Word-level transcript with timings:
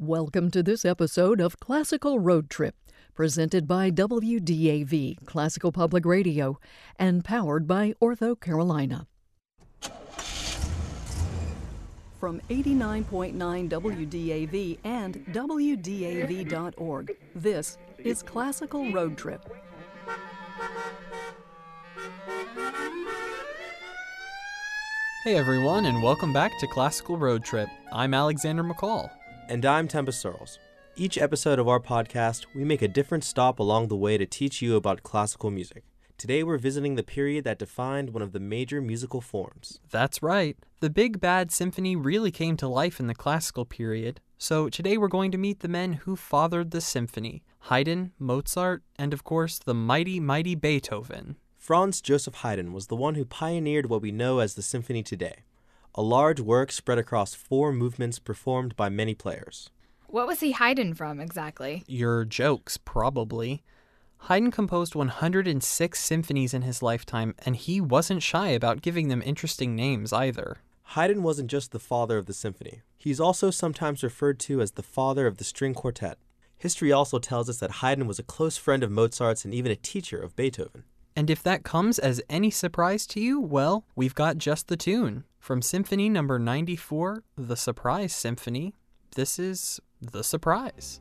Welcome 0.00 0.52
to 0.52 0.62
this 0.62 0.84
episode 0.84 1.40
of 1.40 1.58
Classical 1.58 2.20
Road 2.20 2.48
Trip, 2.48 2.76
presented 3.16 3.66
by 3.66 3.90
WDAV, 3.90 5.26
Classical 5.26 5.72
Public 5.72 6.06
Radio, 6.06 6.60
and 7.00 7.24
powered 7.24 7.66
by 7.66 7.94
Ortho 8.00 8.40
Carolina. 8.40 9.08
From 12.20 12.40
89.9 12.48 13.34
WDAV 13.68 14.78
and 14.84 15.26
WDAV.org, 15.32 17.16
this 17.34 17.76
is 17.98 18.22
Classical 18.22 18.92
Road 18.92 19.18
Trip. 19.18 19.52
Hey 25.24 25.36
everyone, 25.36 25.86
and 25.86 26.00
welcome 26.00 26.32
back 26.32 26.56
to 26.60 26.68
Classical 26.68 27.18
Road 27.18 27.42
Trip. 27.42 27.68
I'm 27.92 28.14
Alexander 28.14 28.62
McCall. 28.62 29.10
And 29.50 29.64
I'm 29.64 29.88
Tempest 29.88 30.20
Searles. 30.20 30.58
Each 30.94 31.16
episode 31.16 31.58
of 31.58 31.66
our 31.66 31.80
podcast, 31.80 32.44
we 32.54 32.64
make 32.64 32.82
a 32.82 32.86
different 32.86 33.24
stop 33.24 33.58
along 33.58 33.88
the 33.88 33.96
way 33.96 34.18
to 34.18 34.26
teach 34.26 34.60
you 34.60 34.76
about 34.76 35.02
classical 35.02 35.50
music. 35.50 35.84
Today, 36.18 36.42
we're 36.42 36.58
visiting 36.58 36.96
the 36.96 37.02
period 37.02 37.44
that 37.44 37.58
defined 37.58 38.10
one 38.10 38.20
of 38.20 38.32
the 38.32 38.40
major 38.40 38.82
musical 38.82 39.22
forms. 39.22 39.80
That's 39.90 40.22
right. 40.22 40.58
The 40.80 40.90
Big 40.90 41.18
Bad 41.18 41.50
Symphony 41.50 41.96
really 41.96 42.30
came 42.30 42.58
to 42.58 42.68
life 42.68 43.00
in 43.00 43.06
the 43.06 43.14
classical 43.14 43.64
period. 43.64 44.20
So, 44.36 44.68
today 44.68 44.98
we're 44.98 45.08
going 45.08 45.30
to 45.30 45.38
meet 45.38 45.60
the 45.60 45.68
men 45.68 45.94
who 45.94 46.14
fathered 46.14 46.70
the 46.70 46.82
symphony 46.82 47.42
Haydn, 47.70 48.12
Mozart, 48.18 48.82
and 48.98 49.14
of 49.14 49.24
course, 49.24 49.58
the 49.58 49.72
mighty, 49.72 50.20
mighty 50.20 50.56
Beethoven. 50.56 51.36
Franz 51.56 52.02
Joseph 52.02 52.34
Haydn 52.34 52.74
was 52.74 52.88
the 52.88 52.96
one 52.96 53.14
who 53.14 53.24
pioneered 53.24 53.88
what 53.88 54.02
we 54.02 54.12
know 54.12 54.40
as 54.40 54.56
the 54.56 54.62
symphony 54.62 55.02
today, 55.02 55.36
a 55.98 56.02
large 56.02 56.38
work 56.38 56.70
spread 56.70 56.96
across 56.96 57.34
four 57.34 57.72
movements 57.72 58.20
performed 58.20 58.76
by 58.76 58.88
many 58.88 59.16
players. 59.16 59.68
What 60.06 60.28
was 60.28 60.38
he 60.38 60.52
hiding 60.52 60.94
from 60.94 61.18
exactly? 61.18 61.82
Your 61.88 62.24
jokes, 62.24 62.76
probably. 62.76 63.64
Haydn 64.28 64.52
composed 64.52 64.94
106 64.94 66.00
symphonies 66.00 66.54
in 66.54 66.62
his 66.62 66.84
lifetime, 66.84 67.34
and 67.44 67.56
he 67.56 67.80
wasn't 67.80 68.22
shy 68.22 68.50
about 68.50 68.80
giving 68.80 69.08
them 69.08 69.24
interesting 69.26 69.74
names 69.74 70.12
either. 70.12 70.58
Haydn 70.94 71.24
wasn't 71.24 71.50
just 71.50 71.72
the 71.72 71.80
father 71.80 72.16
of 72.16 72.26
the 72.26 72.32
symphony, 72.32 72.82
he's 72.96 73.18
also 73.18 73.50
sometimes 73.50 74.04
referred 74.04 74.38
to 74.38 74.60
as 74.60 74.72
the 74.72 74.84
father 74.84 75.26
of 75.26 75.38
the 75.38 75.44
string 75.44 75.74
quartet. 75.74 76.18
History 76.56 76.92
also 76.92 77.18
tells 77.18 77.48
us 77.48 77.58
that 77.58 77.82
Haydn 77.82 78.06
was 78.06 78.20
a 78.20 78.22
close 78.22 78.56
friend 78.56 78.84
of 78.84 78.92
Mozart's 78.92 79.44
and 79.44 79.52
even 79.52 79.72
a 79.72 79.76
teacher 79.76 80.20
of 80.20 80.36
Beethoven. 80.36 80.84
And 81.18 81.30
if 81.30 81.42
that 81.42 81.64
comes 81.64 81.98
as 81.98 82.22
any 82.30 82.48
surprise 82.48 83.04
to 83.08 83.20
you, 83.20 83.40
well, 83.40 83.84
we've 83.96 84.14
got 84.14 84.38
just 84.38 84.68
the 84.68 84.76
tune. 84.76 85.24
From 85.40 85.62
Symphony 85.62 86.08
number 86.08 86.38
94, 86.38 87.24
The 87.34 87.56
Surprise 87.56 88.12
Symphony, 88.12 88.76
this 89.16 89.36
is 89.36 89.80
The 90.00 90.22
Surprise. 90.22 91.00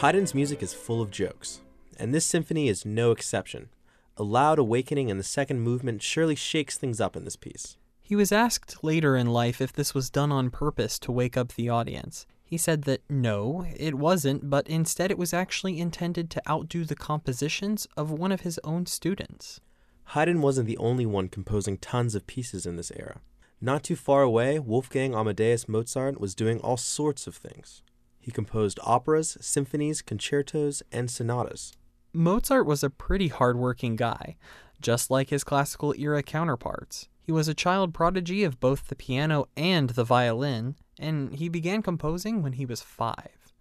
Haydn's 0.00 0.34
music 0.34 0.62
is 0.62 0.74
full 0.74 1.00
of 1.00 1.10
jokes, 1.10 1.62
and 1.98 2.12
this 2.12 2.26
symphony 2.26 2.68
is 2.68 2.84
no 2.84 3.12
exception. 3.12 3.70
A 4.18 4.22
loud 4.22 4.58
awakening 4.58 5.08
in 5.08 5.16
the 5.16 5.24
second 5.24 5.62
movement 5.62 6.02
surely 6.02 6.34
shakes 6.34 6.76
things 6.76 7.00
up 7.00 7.16
in 7.16 7.24
this 7.24 7.34
piece. 7.34 7.78
He 8.02 8.14
was 8.14 8.30
asked 8.30 8.84
later 8.84 9.16
in 9.16 9.26
life 9.26 9.58
if 9.58 9.72
this 9.72 9.94
was 9.94 10.10
done 10.10 10.30
on 10.30 10.50
purpose 10.50 10.98
to 10.98 11.10
wake 11.10 11.38
up 11.38 11.54
the 11.54 11.70
audience. 11.70 12.26
He 12.44 12.58
said 12.58 12.82
that 12.82 13.00
no, 13.08 13.64
it 13.74 13.94
wasn't, 13.94 14.50
but 14.50 14.68
instead 14.68 15.10
it 15.10 15.16
was 15.16 15.32
actually 15.32 15.80
intended 15.80 16.28
to 16.28 16.46
outdo 16.46 16.84
the 16.84 16.94
compositions 16.94 17.88
of 17.96 18.10
one 18.10 18.32
of 18.32 18.42
his 18.42 18.60
own 18.64 18.84
students. 18.84 19.62
Haydn 20.08 20.42
wasn't 20.42 20.66
the 20.66 20.76
only 20.76 21.06
one 21.06 21.28
composing 21.28 21.78
tons 21.78 22.14
of 22.14 22.26
pieces 22.26 22.66
in 22.66 22.76
this 22.76 22.92
era. 22.94 23.22
Not 23.62 23.82
too 23.82 23.96
far 23.96 24.20
away, 24.20 24.58
Wolfgang 24.58 25.14
Amadeus 25.14 25.66
Mozart 25.66 26.20
was 26.20 26.34
doing 26.34 26.60
all 26.60 26.76
sorts 26.76 27.26
of 27.26 27.34
things. 27.34 27.80
He 28.26 28.32
composed 28.32 28.80
operas, 28.82 29.38
symphonies, 29.40 30.02
concertos, 30.02 30.82
and 30.90 31.08
sonatas. 31.08 31.74
Mozart 32.12 32.66
was 32.66 32.82
a 32.82 32.90
pretty 32.90 33.28
hard-working 33.28 33.94
guy, 33.94 34.34
just 34.80 35.12
like 35.12 35.30
his 35.30 35.44
classical 35.44 35.94
era 35.96 36.24
counterparts. 36.24 37.08
He 37.22 37.30
was 37.30 37.46
a 37.46 37.54
child 37.54 37.94
prodigy 37.94 38.42
of 38.42 38.58
both 38.58 38.88
the 38.88 38.96
piano 38.96 39.46
and 39.56 39.90
the 39.90 40.02
violin, 40.02 40.74
and 40.98 41.36
he 41.36 41.48
began 41.48 41.82
composing 41.82 42.42
when 42.42 42.54
he 42.54 42.66
was 42.66 42.82
five. 42.82 43.52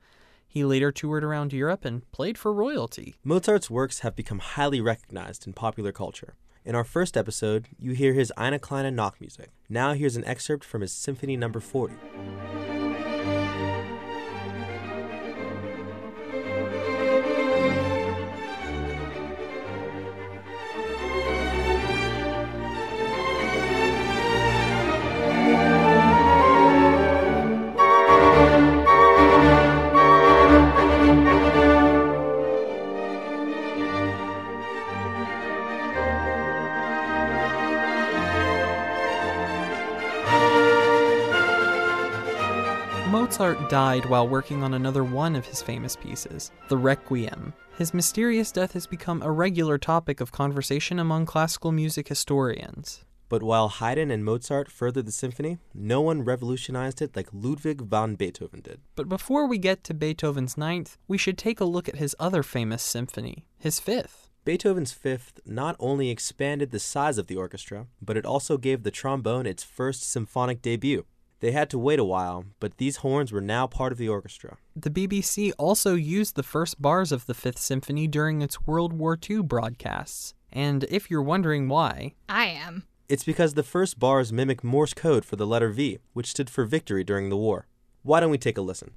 He 0.47 0.65
later 0.65 0.91
toured 0.91 1.23
around 1.23 1.53
Europe 1.53 1.85
and 1.85 2.09
played 2.11 2.35
for 2.35 2.51
royalty. 2.51 3.13
Mozart's 3.23 3.69
works 3.69 3.99
have 3.99 4.15
become 4.15 4.39
highly 4.39 4.81
recognized 4.81 5.45
in 5.45 5.53
popular 5.53 5.91
culture. 5.91 6.33
In 6.63 6.73
our 6.73 6.83
first 6.83 7.15
episode, 7.15 7.67
you 7.77 7.91
hear 7.91 8.13
his 8.13 8.33
Eine 8.35 8.57
kleine 8.57 8.95
Nachtmusik. 8.95 9.49
Now 9.69 9.93
here's 9.93 10.15
an 10.15 10.25
excerpt 10.25 10.65
from 10.65 10.81
his 10.81 10.91
Symphony 10.91 11.37
Number 11.37 11.59
40. 11.59 11.93
Mozart 43.25 43.72
died 43.72 44.06
while 44.06 44.28
working 44.28 44.62
on 44.62 44.75
another 44.75 45.03
one 45.03 45.36
of 45.36 45.47
his 45.47 45.59
famous 45.59 45.96
pieces, 45.96 46.52
the 46.68 46.78
Requiem. 46.78 47.53
His 47.75 47.91
mysterious 47.91 48.52
death 48.52 48.74
has 48.74 48.86
become 48.86 49.24
a 49.24 49.31
regular 49.31 49.80
topic 49.80 50.22
of 50.22 50.31
conversation 50.31 51.00
among 51.00 51.25
classical 51.25 51.72
music 51.72 52.08
historians. 52.08 53.03
But 53.28 53.41
while 53.41 53.68
Haydn 53.68 54.12
and 54.12 54.24
Mozart 54.24 54.72
furthered 54.72 55.08
the 55.08 55.12
symphony, 55.12 55.58
no 55.74 56.02
one 56.02 56.22
revolutionized 56.22 57.02
it 57.02 57.16
like 57.16 57.30
Ludwig 57.34 57.81
van 57.81 58.13
Beethoven 58.13 58.62
did. 58.62 58.81
But 58.96 59.09
before 59.09 59.47
we 59.47 59.57
get 59.57 59.84
to 59.86 59.96
Beethoven's 59.96 60.56
ninth, 60.56 61.00
we 61.07 61.18
should 61.18 61.40
take 61.40 61.59
a 61.59 61.66
look 61.66 61.90
at 61.90 61.96
his 61.96 62.16
other 62.19 62.44
famous 62.44 62.84
symphony, 62.84 63.47
his 63.57 63.80
fifth. 63.80 64.30
Beethoven's 64.46 64.92
fifth 64.92 65.40
not 65.47 65.75
only 65.80 66.12
expanded 66.12 66.69
the 66.69 66.78
size 66.78 67.18
of 67.18 67.25
the 67.25 67.38
orchestra, 67.38 67.88
but 68.00 68.18
it 68.18 68.25
also 68.28 68.59
gave 68.59 68.84
the 68.84 68.92
trombone 68.92 69.47
its 69.47 69.63
first 69.63 70.03
symphonic 70.03 70.62
debut. 70.62 71.06
They 71.40 71.51
had 71.51 71.69
to 71.72 71.79
wait 71.79 72.00
a 72.00 72.03
while, 72.03 72.46
but 72.59 72.78
these 72.78 72.97
horns 72.97 73.31
were 73.31 73.41
now 73.41 73.68
part 73.68 73.91
of 73.91 73.97
the 73.97 74.09
orchestra. 74.09 74.57
The 74.75 74.90
BBC 74.90 75.51
also 75.57 75.94
used 75.94 76.35
the 76.35 76.44
first 76.44 76.81
bars 76.81 77.12
of 77.12 77.25
the 77.25 77.34
Fifth 77.34 77.59
Symphony 77.59 78.07
during 78.07 78.41
its 78.41 78.66
World 78.66 78.94
War 78.94 79.18
II 79.29 79.41
broadcasts. 79.44 80.34
And 80.51 80.85
if 80.85 81.12
you're 81.12 81.22
wondering 81.22 81.68
why, 81.68 82.13
I 82.29 82.45
am. 82.45 82.84
It's 83.09 83.24
because 83.24 83.53
the 83.53 83.63
first 83.63 84.00
bars 84.00 84.31
mimic 84.31 84.63
Morse 84.63 84.94
code 84.94 85.25
for 85.25 85.35
the 85.35 85.45
letter 85.45 85.69
V, 85.69 86.00
which 86.13 86.31
stood 86.31 86.50
for 86.50 86.66
victory 86.66 87.03
during 87.03 87.29
the 87.29 87.38
war. 87.38 87.68
Why 88.01 88.19
don't 88.19 88.31
we 88.31 88.38
take 88.38 88.57
a 88.57 88.62
listen? 88.62 88.91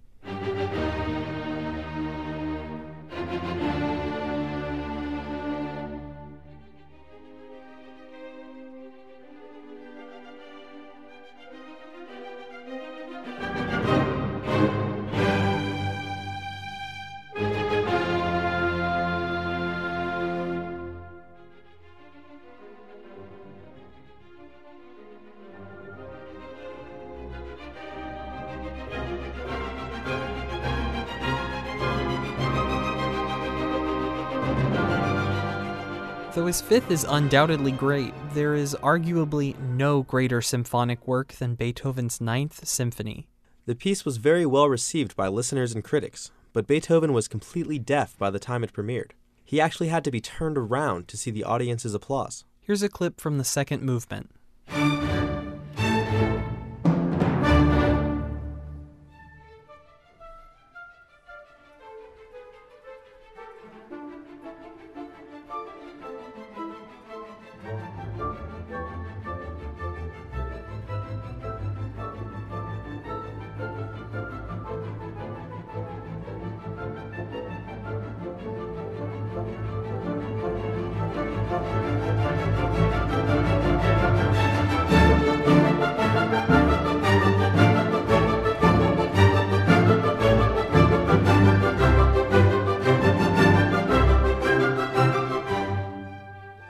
Though 36.38 36.46
his 36.46 36.60
fifth 36.60 36.92
is 36.92 37.04
undoubtedly 37.08 37.72
great, 37.72 38.14
there 38.32 38.54
is 38.54 38.76
arguably 38.80 39.58
no 39.58 40.04
greater 40.04 40.40
symphonic 40.40 41.04
work 41.04 41.32
than 41.32 41.56
Beethoven's 41.56 42.20
Ninth 42.20 42.64
Symphony. 42.64 43.26
The 43.66 43.74
piece 43.74 44.04
was 44.04 44.18
very 44.18 44.46
well 44.46 44.68
received 44.68 45.16
by 45.16 45.26
listeners 45.26 45.74
and 45.74 45.82
critics, 45.82 46.30
but 46.52 46.68
Beethoven 46.68 47.12
was 47.12 47.26
completely 47.26 47.80
deaf 47.80 48.16
by 48.16 48.30
the 48.30 48.38
time 48.38 48.62
it 48.62 48.72
premiered. 48.72 49.10
He 49.44 49.60
actually 49.60 49.88
had 49.88 50.04
to 50.04 50.12
be 50.12 50.20
turned 50.20 50.56
around 50.56 51.08
to 51.08 51.16
see 51.16 51.32
the 51.32 51.42
audience's 51.42 51.92
applause. 51.92 52.44
Here's 52.60 52.84
a 52.84 52.88
clip 52.88 53.20
from 53.20 53.38
the 53.38 53.42
second 53.42 53.82
movement. 53.82 54.30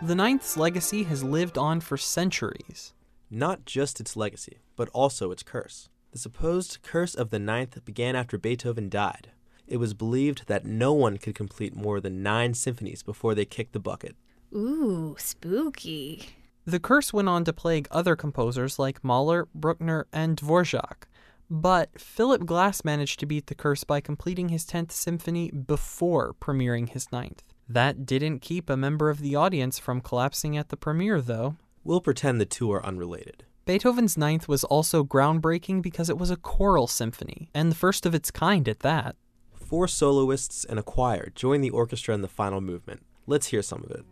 The 0.08 0.14
Ninth's 0.14 0.56
legacy 0.56 1.02
has 1.02 1.22
lived 1.22 1.58
on 1.58 1.80
for 1.80 1.98
centuries. 1.98 2.94
Not 3.30 3.66
just 3.66 4.00
its 4.00 4.16
legacy, 4.16 4.56
but 4.74 4.88
also 4.94 5.30
its 5.30 5.42
curse. 5.42 5.90
The 6.12 6.18
supposed 6.18 6.78
curse 6.80 7.14
of 7.14 7.28
the 7.28 7.38
Ninth 7.38 7.84
began 7.84 8.16
after 8.16 8.38
Beethoven 8.38 8.88
died. 8.88 9.32
It 9.66 9.76
was 9.76 9.92
believed 9.92 10.46
that 10.46 10.64
no 10.64 10.94
one 10.94 11.18
could 11.18 11.34
complete 11.34 11.76
more 11.76 12.00
than 12.00 12.22
nine 12.22 12.54
symphonies 12.54 13.02
before 13.02 13.34
they 13.34 13.44
kicked 13.44 13.74
the 13.74 13.80
bucket. 13.80 14.16
Ooh, 14.54 15.16
spooky. 15.18 16.30
The 16.64 16.80
curse 16.80 17.12
went 17.12 17.28
on 17.28 17.44
to 17.44 17.52
plague 17.52 17.88
other 17.90 18.16
composers 18.16 18.78
like 18.78 19.04
Mahler, 19.04 19.48
Bruckner, 19.54 20.06
and 20.12 20.36
Dvorak. 20.36 21.04
But 21.50 21.98
Philip 21.98 22.44
Glass 22.44 22.84
managed 22.84 23.20
to 23.20 23.26
beat 23.26 23.46
the 23.46 23.54
curse 23.54 23.84
by 23.84 24.00
completing 24.00 24.50
his 24.50 24.66
10th 24.66 24.92
symphony 24.92 25.50
before 25.50 26.34
premiering 26.34 26.90
his 26.90 27.10
ninth. 27.10 27.42
That 27.68 28.04
didn't 28.04 28.40
keep 28.40 28.68
a 28.68 28.76
member 28.76 29.08
of 29.08 29.20
the 29.20 29.34
audience 29.34 29.78
from 29.78 30.00
collapsing 30.00 30.56
at 30.56 30.68
the 30.68 30.76
premiere, 30.76 31.20
though. 31.20 31.56
We'll 31.84 32.00
pretend 32.02 32.40
the 32.40 32.46
two 32.46 32.70
are 32.72 32.84
unrelated. 32.84 33.44
Beethoven's 33.64 34.16
Ninth 34.16 34.48
was 34.48 34.64
also 34.64 35.04
groundbreaking 35.04 35.82
because 35.82 36.08
it 36.08 36.16
was 36.16 36.30
a 36.30 36.36
choral 36.36 36.86
symphony, 36.86 37.50
and 37.54 37.70
the 37.70 37.76
first 37.76 38.06
of 38.06 38.14
its 38.14 38.30
kind 38.30 38.66
at 38.66 38.80
that. 38.80 39.16
Four 39.54 39.88
soloists 39.88 40.64
and 40.64 40.78
a 40.78 40.82
choir 40.82 41.30
join 41.34 41.60
the 41.60 41.70
orchestra 41.70 42.14
in 42.14 42.22
the 42.22 42.28
final 42.28 42.62
movement. 42.62 43.02
Let's 43.26 43.48
hear 43.48 43.60
some 43.60 43.84
of 43.84 43.90
it. 43.90 44.04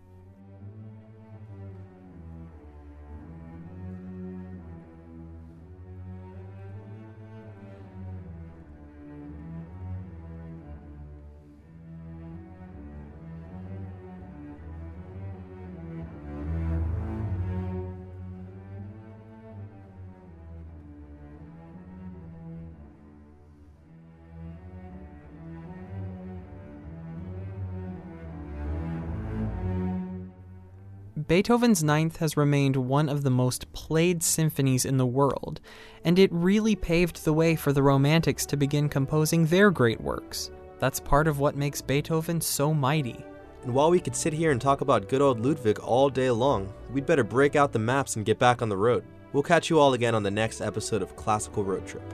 Beethoven's 31.28 31.82
Ninth 31.82 32.18
has 32.18 32.36
remained 32.36 32.76
one 32.76 33.08
of 33.08 33.24
the 33.24 33.30
most 33.30 33.72
played 33.72 34.22
symphonies 34.22 34.84
in 34.84 34.96
the 34.96 35.06
world, 35.06 35.60
and 36.04 36.20
it 36.20 36.32
really 36.32 36.76
paved 36.76 37.24
the 37.24 37.32
way 37.32 37.56
for 37.56 37.72
the 37.72 37.82
Romantics 37.82 38.46
to 38.46 38.56
begin 38.56 38.88
composing 38.88 39.44
their 39.46 39.72
great 39.72 40.00
works. 40.00 40.52
That's 40.78 41.00
part 41.00 41.26
of 41.26 41.40
what 41.40 41.56
makes 41.56 41.82
Beethoven 41.82 42.40
so 42.40 42.72
mighty. 42.72 43.24
And 43.64 43.74
while 43.74 43.90
we 43.90 43.98
could 43.98 44.14
sit 44.14 44.34
here 44.34 44.52
and 44.52 44.60
talk 44.60 44.82
about 44.82 45.08
good 45.08 45.20
old 45.20 45.44
Ludwig 45.44 45.80
all 45.80 46.08
day 46.08 46.30
long, 46.30 46.72
we'd 46.92 47.06
better 47.06 47.24
break 47.24 47.56
out 47.56 47.72
the 47.72 47.80
maps 47.80 48.14
and 48.14 48.24
get 48.24 48.38
back 48.38 48.62
on 48.62 48.68
the 48.68 48.76
road. 48.76 49.02
We'll 49.32 49.42
catch 49.42 49.68
you 49.68 49.80
all 49.80 49.94
again 49.94 50.14
on 50.14 50.22
the 50.22 50.30
next 50.30 50.60
episode 50.60 51.02
of 51.02 51.16
Classical 51.16 51.64
Road 51.64 51.84
Trip. 51.88 52.04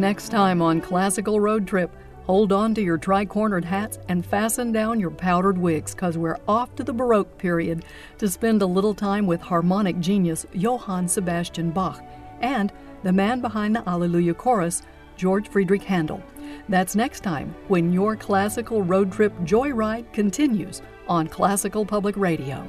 Next 0.00 0.30
time 0.30 0.62
on 0.62 0.80
Classical 0.80 1.40
Road 1.40 1.66
Trip, 1.66 1.94
hold 2.24 2.52
on 2.52 2.74
to 2.74 2.80
your 2.80 2.96
tri 2.96 3.26
cornered 3.26 3.66
hats 3.66 3.98
and 4.08 4.24
fasten 4.24 4.72
down 4.72 4.98
your 4.98 5.10
powdered 5.10 5.58
wigs 5.58 5.94
because 5.94 6.16
we're 6.16 6.38
off 6.48 6.74
to 6.76 6.82
the 6.82 6.94
Baroque 6.94 7.36
period 7.36 7.84
to 8.16 8.26
spend 8.26 8.62
a 8.62 8.66
little 8.66 8.94
time 8.94 9.26
with 9.26 9.42
harmonic 9.42 10.00
genius 10.00 10.46
Johann 10.54 11.06
Sebastian 11.06 11.70
Bach 11.70 12.02
and 12.40 12.72
the 13.02 13.12
man 13.12 13.42
behind 13.42 13.76
the 13.76 13.82
Hallelujah 13.82 14.32
Chorus, 14.32 14.80
George 15.18 15.50
Friedrich 15.50 15.82
Handel. 15.82 16.22
That's 16.70 16.96
next 16.96 17.20
time 17.20 17.54
when 17.68 17.92
your 17.92 18.16
classical 18.16 18.80
road 18.80 19.12
trip 19.12 19.34
joyride 19.40 20.10
continues 20.14 20.80
on 21.08 21.28
Classical 21.28 21.84
Public 21.84 22.16
Radio. 22.16 22.66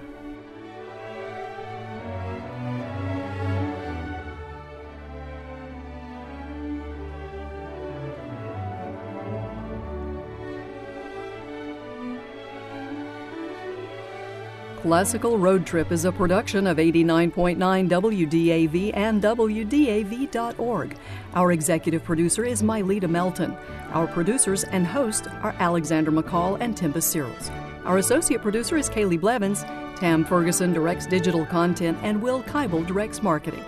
Classical 14.81 15.37
Road 15.37 15.67
Trip 15.67 15.91
is 15.91 16.05
a 16.05 16.11
production 16.11 16.65
of 16.65 16.77
89.9 16.77 17.55
WDAV 17.57 18.91
and 18.95 19.21
WDAV.org. 19.21 20.97
Our 21.35 21.51
executive 21.51 22.03
producer 22.03 22.43
is 22.43 22.63
Myleta 22.63 23.07
Melton. 23.07 23.55
Our 23.93 24.07
producers 24.07 24.63
and 24.63 24.87
host 24.87 25.27
are 25.43 25.55
Alexander 25.59 26.11
McCall 26.11 26.59
and 26.59 26.75
Tempest 26.75 27.11
Searles. 27.11 27.51
Our 27.85 27.99
associate 27.99 28.41
producer 28.41 28.75
is 28.75 28.89
Kaylee 28.89 29.21
Blevins. 29.21 29.63
Tam 29.97 30.25
Ferguson 30.25 30.73
directs 30.73 31.05
digital 31.05 31.45
content, 31.45 31.99
and 32.01 32.19
Will 32.19 32.41
Keibel 32.41 32.83
directs 32.87 33.21
marketing. 33.21 33.63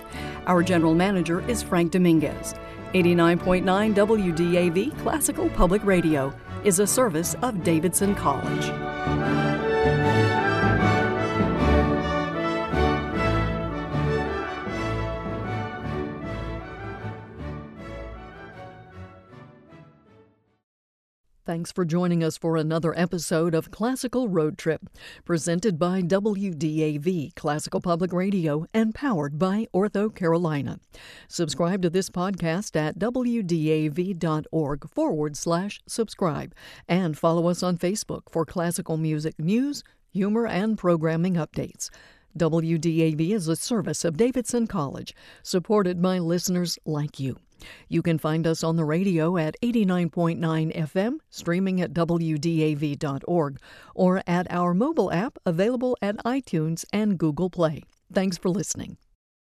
Our 0.48 0.64
general 0.64 0.96
manager 0.96 1.48
is 1.48 1.62
Frank 1.62 1.92
Dominguez. 1.92 2.56
89.9 2.96 3.64
WDAV 3.94 4.98
Classical 5.04 5.48
Public 5.50 5.84
Radio 5.86 6.34
is 6.64 6.80
a 6.80 6.88
service 6.88 7.36
of 7.44 7.64
Davidson 7.64 8.16
College. 8.16 8.83
Thanks 21.46 21.74
for 21.74 21.84
joining 21.84 22.24
us 22.24 22.38
for 22.38 22.56
another 22.56 22.98
episode 22.98 23.54
of 23.54 23.70
Classical 23.70 24.30
Road 24.30 24.58
Trip, 24.58 24.90
presented 25.26 25.78
by 25.78 26.02
WDAV 26.02 27.36
Classical 27.36 27.82
Public 27.82 28.14
Radio 28.14 28.66
and 28.74 28.96
powered 28.96 29.38
by 29.38 29.68
Ortho 29.74 30.16
Carolina. 30.16 30.80
Subscribe 31.28 31.82
to 31.82 31.90
this 31.90 32.10
podcast 32.10 32.78
at 32.78 32.98
WDAV.org 32.98 34.90
forward 34.90 35.36
slash 35.36 35.82
subscribe 35.86 36.56
and 36.88 37.18
follow 37.18 37.50
us 37.50 37.62
on 37.62 37.78
Facebook 37.78 38.32
for 38.32 38.46
classical 38.46 38.96
music 38.96 39.38
news, 39.38 39.84
humor, 40.14 40.48
and 40.48 40.78
programming 40.78 41.34
updates. 41.34 41.90
WDAV 42.38 43.32
is 43.32 43.48
a 43.48 43.56
service 43.56 44.04
of 44.04 44.18
Davidson 44.18 44.68
College, 44.68 45.16
supported 45.42 46.02
by 46.02 46.20
listeners 46.20 46.78
like 46.86 47.20
you. 47.20 47.38
You 47.88 48.02
can 48.02 48.18
find 48.18 48.46
us 48.46 48.64
on 48.64 48.76
the 48.76 48.86
radio 48.86 49.38
at 49.38 49.56
89.9 49.62 50.40
FM, 50.76 51.20
streaming 51.30 51.82
at 51.82 51.94
WDAV.org, 51.94 53.60
or 53.96 54.24
at 54.28 54.48
our 54.50 54.74
mobile 54.74 55.12
app 55.12 55.38
available 55.46 55.98
at 56.02 56.18
iTunes 56.26 56.86
and 56.92 57.18
Google 57.18 57.50
Play. 57.50 57.84
Thanks 58.12 58.38
for 58.38 58.50
listening. 58.50 58.98